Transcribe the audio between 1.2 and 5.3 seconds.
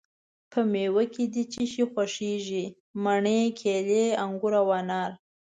د څه خوښیږی؟ مڼې، کیلې، انګور او انار